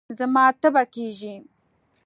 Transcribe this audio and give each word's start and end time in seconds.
زما 0.17 0.43
تبه 0.61 0.83
کېږي 0.93 1.35